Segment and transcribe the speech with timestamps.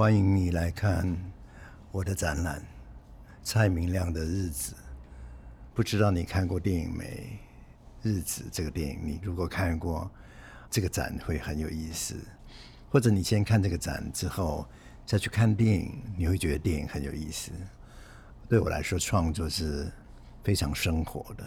[0.00, 1.14] 欢迎你来看
[1.92, 2.58] 我的展览
[3.42, 4.72] 《蔡明亮的日子》。
[5.74, 7.38] 不知道你看过电影没？
[8.08, 10.10] 《日子》这个电影，你如果看过，
[10.70, 12.16] 这个展会很有意思。
[12.88, 14.66] 或者你先看这个展之后，
[15.04, 17.52] 再去看电影，你会觉得电影很有意思。
[18.48, 19.92] 对我来说，创作是
[20.42, 21.44] 非常生活的，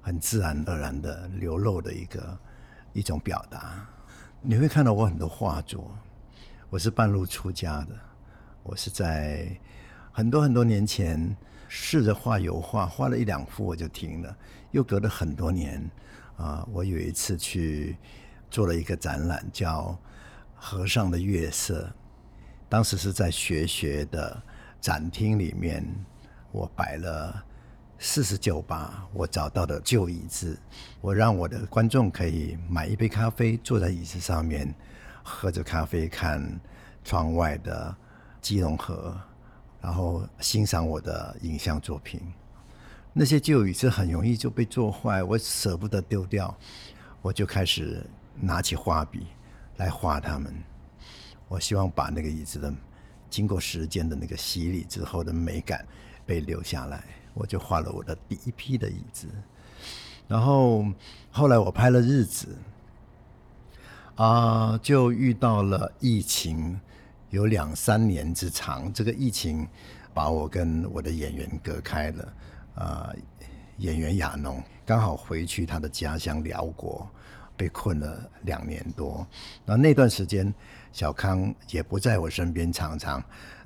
[0.00, 2.38] 很自然而然的流露的一个
[2.92, 3.84] 一种表达。
[4.40, 5.92] 你会看到我很多画作。
[6.70, 7.98] 我是半路出家的，
[8.62, 9.58] 我是在
[10.12, 11.34] 很多很多年前
[11.66, 14.36] 试着画油画，画了一两幅我就停了。
[14.72, 15.82] 又隔了很多年，
[16.36, 17.96] 啊，我有一次去
[18.50, 19.86] 做了一个展览，叫
[20.54, 21.84] 《和尚的月色》。
[22.68, 24.42] 当时是在学学的
[24.78, 25.82] 展厅里面，
[26.52, 27.42] 我摆了
[27.98, 30.58] 四十九把我找到的旧椅子，
[31.00, 34.74] 我让我的观众可以买一杯咖啡，坐在椅子上面。
[35.28, 36.58] 喝着咖啡，看
[37.04, 37.94] 窗外的
[38.40, 39.14] 基隆河，
[39.82, 42.18] 然后欣赏我的影像作品。
[43.12, 46.56] 那些旧椅子很容易就被做坏，我舍不得丢掉，
[47.20, 48.02] 我就开始
[48.40, 49.26] 拿起画笔
[49.76, 50.52] 来画它们。
[51.46, 52.72] 我希望把那个椅子的
[53.28, 55.86] 经过时间的那个洗礼之后的美感
[56.24, 57.04] 被留下来，
[57.34, 59.28] 我就画了我的第一批的椅子。
[60.26, 60.86] 然后
[61.30, 62.48] 后来我拍了日子。
[64.18, 66.78] 啊，就遇到了疫情，
[67.30, 68.92] 有两三年之长。
[68.92, 69.64] 这个疫情
[70.12, 72.34] 把我跟我的演员隔开了。
[72.74, 73.12] 啊，
[73.76, 77.08] 演员亚农刚好回去他的家乡辽国，
[77.56, 79.24] 被困了两年多。
[79.64, 80.52] 那那段时间，
[80.90, 83.22] 小康也不在我身边，常常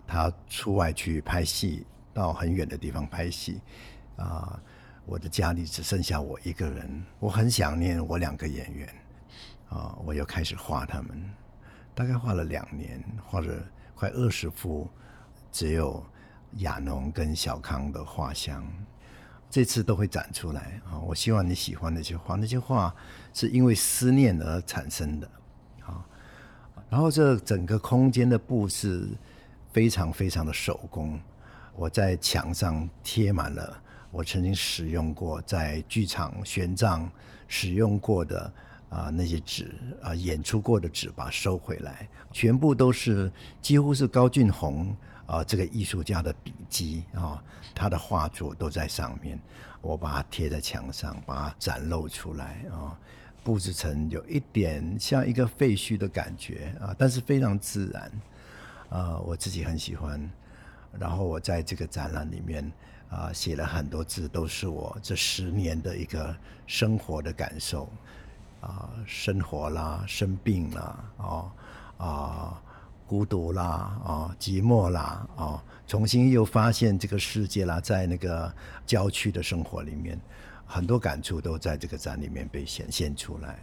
[0.06, 3.59] 他出外去拍戏，到很远的地方拍戏。
[4.16, 4.61] 啊，
[5.06, 8.87] 我的家里只剩下我一个人，我很想念我两个演员。
[9.73, 11.31] 啊，我又开始画他们，
[11.95, 13.51] 大概画了两年，画了
[13.95, 14.87] 快二十幅，
[15.50, 16.05] 只有
[16.59, 18.62] 亚农跟小康的画像，
[19.49, 20.99] 这次都会展出来啊！
[20.99, 22.94] 我希望你喜欢那些画，那些画
[23.32, 25.27] 是因为思念而产生的
[25.87, 26.05] 啊。
[26.91, 29.09] 然后这整个空间的布置
[29.72, 31.19] 非常非常的手工，
[31.75, 37.09] 我在墙上贴满了我曾经使用过在剧场玄奘
[37.49, 38.53] 使用过的。
[38.92, 43.32] 啊，那些纸啊，演出过的纸，把它收回来，全部都是
[43.62, 44.94] 几乎是高俊宏
[45.25, 47.42] 啊，这个艺术家的笔迹啊，
[47.75, 49.41] 他的画作都在上面。
[49.81, 52.97] 我把它贴在墙上，把它展露出来啊，
[53.42, 58.12] 布置成有一点像一个废墟的感觉啊，但是非常自然
[58.91, 60.31] 啊，我自己很喜欢。
[60.98, 62.70] 然后我在这个展览里面
[63.08, 66.36] 啊，写了很多字，都是我这十年的一个
[66.66, 67.91] 生活的感受。
[68.62, 71.50] 啊，生活啦，生病啦，哦，
[71.99, 72.62] 啊，
[73.09, 73.65] 孤独啦，
[74.05, 78.55] 啊，寂寞啦，啊，重新又发现这个世界啦，在那个
[78.87, 80.17] 郊区的生活里面，
[80.65, 83.59] 很多感触都在这个展里面被显现出来。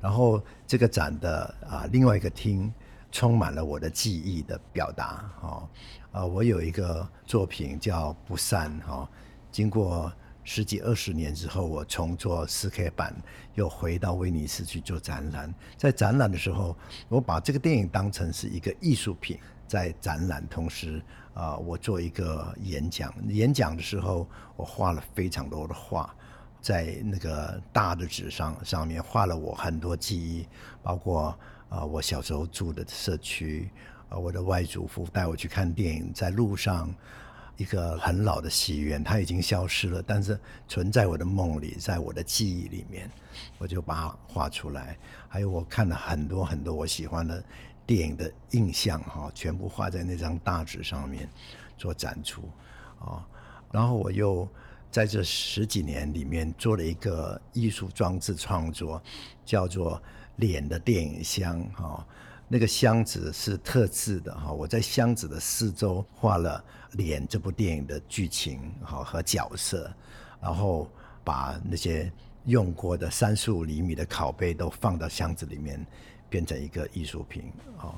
[0.00, 2.72] 然后这个展的啊，另外一个厅
[3.10, 5.68] 充满了我的记忆的表达，哦，
[6.12, 9.10] 啊，我有一个作品叫《不散》，哈，
[9.50, 10.12] 经过。
[10.44, 13.14] 十几二十年之后，我重做四 K 版，
[13.54, 15.52] 又回到威尼斯去做展览。
[15.76, 16.76] 在展览的时候，
[17.08, 21.02] 我把这个电影当成是一个艺术品，在展览同时，
[21.32, 23.12] 啊，我做一个演讲。
[23.28, 26.14] 演讲的时候，我画了非常多的画，
[26.60, 30.46] 在那个大的纸上上面画了我很多记忆，
[30.82, 31.36] 包括
[31.70, 33.70] 啊，我小时候住的社区，
[34.10, 36.94] 啊，我的外祖父带我去看电影，在路上。
[37.56, 43.10] 一个很老的戏院，它已经消失了，但是存在我的梦里，在我的记忆里面，
[43.58, 44.96] 我就把它画出来。
[45.28, 47.44] 还有我看了很多很多我喜欢的
[47.86, 51.28] 电影的印象，哈，全部画在那张大纸上面
[51.78, 52.42] 做展出，
[52.98, 53.24] 啊，
[53.70, 54.48] 然后我又
[54.90, 59.00] 在这十几年里面做了一个艺术装置创作，
[59.44, 60.02] 叫做
[60.36, 62.06] “脸的电影箱”，哈。
[62.46, 66.62] 那个箱子是特制的哈，我在箱子的四周画了
[66.96, 69.90] 《脸》这部电影的剧情哈和角色，
[70.42, 70.88] 然后
[71.24, 72.12] 把那些
[72.44, 75.84] 用过的三十五厘米的拷贝都放到箱子里面，
[76.28, 77.94] 变成一个艺术品啊。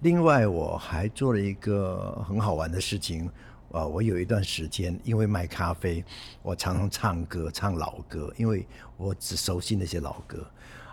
[0.00, 3.28] 另外，我还做了一个很好玩的事情
[3.72, 6.04] 啊，我有一段时间因为卖咖啡，
[6.42, 8.66] 我常常唱歌唱老歌，因为
[8.98, 10.46] 我只熟悉那些老歌，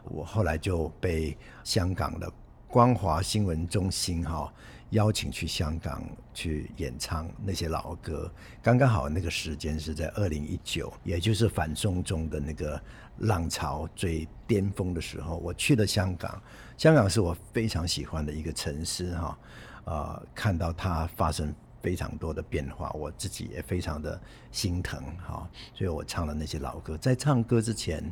[0.05, 2.31] 我后来就被香港的。
[2.67, 4.51] 光华新闻中心哈
[4.89, 6.03] 邀请去香港
[6.33, 8.31] 去演唱那些老歌，
[8.61, 12.79] 刚刚好那个时间是在二零一九，也就是反送中的那个
[13.19, 16.41] 浪潮最巅峰的时候，我去了香港。
[16.77, 19.39] 香港是我非常喜欢的一个城市哈，
[19.85, 24.19] 呃，看到它发生非常多的变化，我自己也非常的
[24.51, 26.97] 心疼哈，所以我唱了那些老歌。
[26.97, 28.11] 在唱歌之前，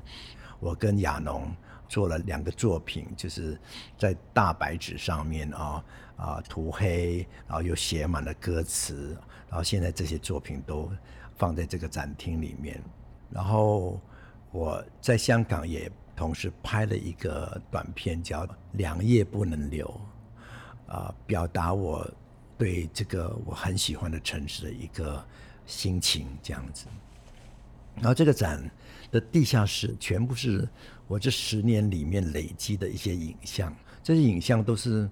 [0.59, 1.53] 我跟亚农
[1.87, 3.59] 做了两个作品，就是
[3.97, 5.83] 在大白纸上面啊
[6.15, 9.17] 啊涂黑，然后又写满了歌词，
[9.49, 10.91] 然后现在这些作品都
[11.37, 12.81] 放在这个展厅里面。
[13.29, 13.99] 然后
[14.51, 20.01] 我在香港也同时拍了一个短片，叫《两夜不能留》，
[20.91, 22.09] 啊，表达我。
[22.55, 25.21] 对这个我很喜欢的城市的一个
[25.65, 26.85] 心情，这样子。
[27.95, 28.63] 然后这个展
[29.13, 30.67] 的地下室全部是
[31.07, 33.71] 我这十年里面累积的一些影像，
[34.01, 35.07] 这些影像都是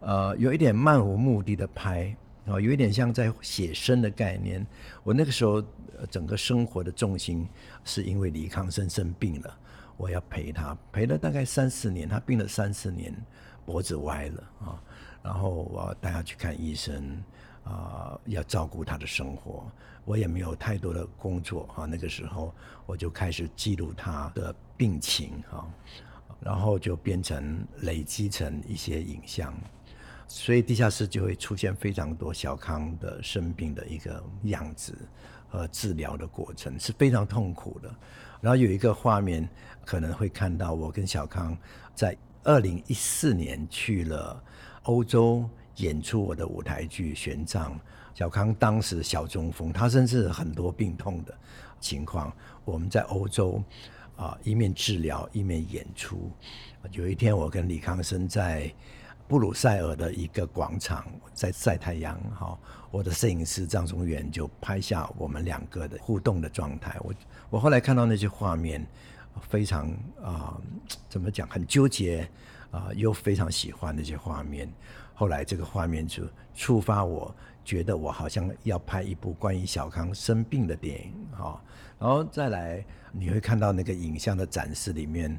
[0.00, 2.16] 呃有一点漫无目的的拍
[2.46, 4.66] 啊，有一点像在写生的概念。
[5.04, 5.62] 我那个时候
[6.10, 7.46] 整个生活的重心
[7.84, 9.58] 是因为李康生生病了，
[9.98, 13.14] 我要陪他，陪了大概三四年，他病了三四年，
[13.66, 14.82] 脖子歪了啊。
[15.22, 17.22] 然后我带他去看医生，
[17.68, 19.70] 啊，要照顾他的生活。
[20.04, 22.54] 我也没有太多的工作啊，那个时候
[22.86, 25.68] 我就开始记录他的病情啊，
[26.40, 29.54] 然后就变成累积成一些影像，
[30.26, 34.96] 所以地下室就会出现非常多小康的生病的一个样子
[35.50, 37.94] 和治疗的过程是非常痛苦的。
[38.40, 39.46] 然后有一个画面
[39.84, 41.54] 可能会看到我跟小康
[41.94, 44.42] 在二零一四年去了。
[44.84, 45.46] 欧洲
[45.78, 47.70] 演出我的舞台剧《玄奘》，
[48.14, 51.36] 小康当时小中风，他甚至很多病痛的
[51.80, 52.32] 情况。
[52.64, 53.62] 我们在欧洲
[54.16, 56.30] 啊，一面治疗一面演出。
[56.92, 58.72] 有一天，我跟李康生在
[59.26, 62.58] 布鲁塞尔的一个广场在晒太阳，哈，
[62.90, 66.96] 我的摄影师张宗元就拍下我们两个的互动的状态。
[67.00, 67.14] 我
[67.50, 68.84] 我后来看到那些画面，
[69.48, 69.90] 非常
[70.22, 70.60] 啊，
[71.08, 72.28] 怎么讲，很纠结。
[72.70, 74.70] 啊，又非常喜欢那些画面。
[75.18, 76.22] 后来这个画面就
[76.54, 77.34] 触发我，
[77.64, 81.60] 觉得我好像要拍一部关于小康生病的电影啊。
[81.98, 85.36] 然后再来，你会看到那个影像的展示里面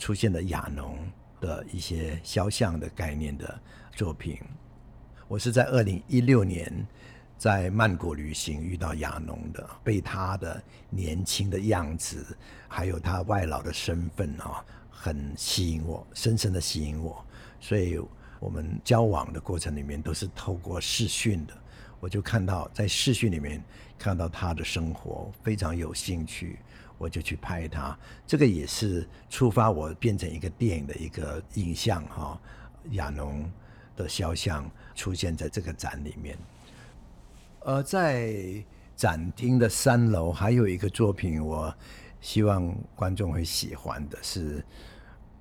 [0.00, 0.98] 出现的亚农
[1.40, 3.60] 的一些肖像的概念的
[3.92, 4.36] 作品。
[5.28, 6.84] 我是在二零一六年
[7.38, 10.60] 在曼谷旅行遇到亚农的，被他的
[10.90, 12.36] 年轻的样子，
[12.66, 14.64] 还有他外老的身份啊。
[14.90, 17.24] 很吸引我，深深的吸引我，
[17.60, 17.98] 所以
[18.40, 21.54] 我们交往的过程里面都是透过视讯的。
[22.00, 23.62] 我就看到在视讯里面
[23.98, 26.58] 看到他的生活，非常有兴趣，
[26.96, 27.96] 我就去拍他。
[28.26, 32.40] 这个也是触发我变成一个电影的一个影像哈。
[32.92, 33.48] 亚农
[33.94, 36.38] 的肖像出现在这个展里面。
[37.60, 38.64] 呃在
[38.96, 41.72] 展厅的三楼还有一个作品，我
[42.22, 44.64] 希望观众会喜欢的是。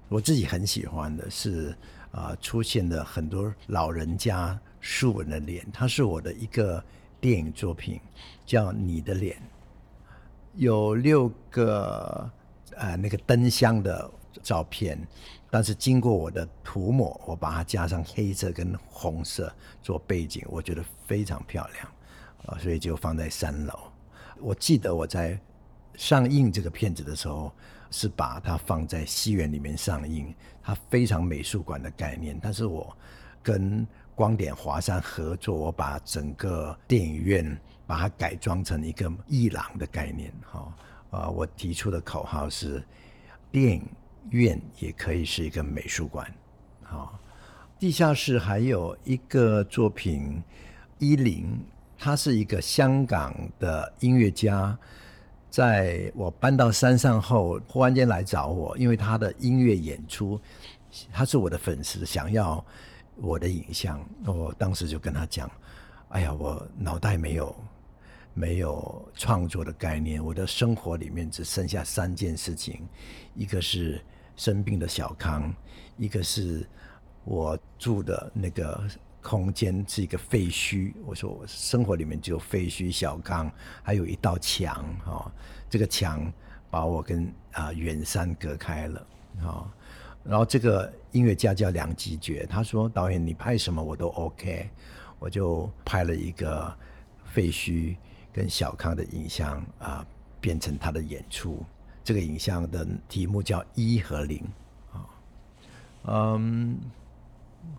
[0.10, 1.78] 我自己很喜欢的是，
[2.12, 6.84] 啊，出现的很多老人家素人的脸，它是我的一个
[7.22, 8.00] 电影作品，
[8.46, 9.36] 叫《你的脸》，
[10.56, 12.30] 有六个
[12.76, 14.10] 啊那个灯箱的
[14.42, 15.00] 照片，
[15.52, 19.54] 但是经过我的涂抹，我把它加上黑色跟红色
[19.84, 21.88] 做背景，我觉得非常漂亮，
[22.48, 23.78] 啊，所以就放在三楼。
[24.40, 25.40] 我记得我在
[25.96, 27.52] 上映这个片子的时候。
[27.92, 32.40] 是把它放在戏院里面上映，它非常美术馆的概念。
[32.42, 32.96] 但是我
[33.42, 33.86] 跟
[34.16, 40.32] 光点华山合作，我把整个电影院把它改装成一个艺廊的概念。
[40.44, 40.74] 哈，
[41.10, 42.84] 啊，我提出的口号是：
[43.52, 43.84] 电影
[44.30, 46.32] 院也可以是一个美术馆。
[46.84, 47.18] 好，
[47.80, 50.44] 地下室还有一个作品，
[51.00, 51.58] 依林，
[51.98, 54.78] 他是一个香港的音乐家。
[55.50, 60.40] 在我搬到山上后，忽然间来找我，因为他的音乐演出，
[61.12, 62.64] 他是我的粉丝，想要
[63.16, 64.00] 我的影像。
[64.26, 65.50] 我当时就跟他讲
[66.10, 67.56] ：“哎呀，我脑袋没有
[68.34, 72.88] 没有创作的概念，我的生活里面只剩下三件事情，
[73.34, 74.00] 一个是
[74.36, 75.52] 生病的小康，
[75.98, 76.64] 一个是
[77.24, 78.82] 我住的那个。”
[79.30, 83.48] 空间是一个废墟，我说我生活里面只有废墟、小康，
[83.84, 85.32] 还有一道墙，哈，
[85.70, 86.34] 这个墙
[86.72, 89.08] 把我跟啊远山隔开了，
[89.44, 89.72] 啊，
[90.24, 94.68] 然后这个音乐家叫梁吉觉，他说导演你拍什么我都 OK，
[95.20, 96.76] 我就拍了一个
[97.24, 97.96] 废墟
[98.34, 100.04] 跟小康的影像啊，
[100.42, 101.64] 变成他的演出，
[102.04, 104.44] 这个影像的题目叫一和零，
[104.92, 105.06] 啊，
[106.06, 106.80] 嗯。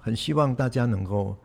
[0.00, 1.36] 很希望大家能够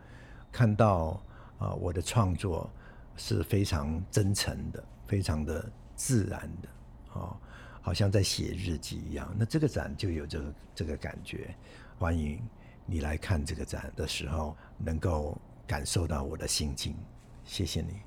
[0.50, 1.20] 看到
[1.58, 2.70] 啊，我的创作
[3.16, 6.68] 是非常真诚的，非常的自然的，
[7.14, 7.36] 哦，
[7.80, 9.34] 好像在写日记一样。
[9.38, 11.54] 那这个展就有这个这个感觉，
[11.98, 12.40] 欢迎
[12.84, 16.94] 你来看这个展的时候，能够感受到我的心境。
[17.44, 18.05] 谢谢你。